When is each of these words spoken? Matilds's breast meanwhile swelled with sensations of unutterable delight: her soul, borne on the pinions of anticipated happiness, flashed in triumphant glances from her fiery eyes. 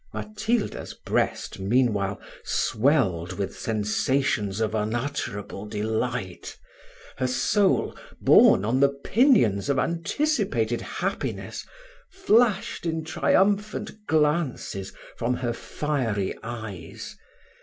Matilds's 0.15 0.95
breast 0.95 1.59
meanwhile 1.59 2.19
swelled 2.43 3.33
with 3.33 3.55
sensations 3.59 4.59
of 4.59 4.73
unutterable 4.73 5.67
delight: 5.67 6.57
her 7.17 7.27
soul, 7.27 7.95
borne 8.19 8.65
on 8.65 8.79
the 8.79 8.89
pinions 8.89 9.69
of 9.69 9.77
anticipated 9.77 10.81
happiness, 10.81 11.67
flashed 12.09 12.87
in 12.87 13.03
triumphant 13.03 14.07
glances 14.07 14.91
from 15.17 15.35
her 15.35 15.53
fiery 15.53 16.33
eyes. 16.41 17.15